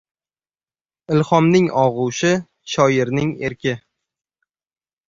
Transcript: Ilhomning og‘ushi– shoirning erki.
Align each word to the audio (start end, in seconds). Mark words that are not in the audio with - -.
Ilhomning 1.17 1.67
og‘ushi– 1.83 2.33
shoirning 2.75 3.39
erki. 3.51 3.79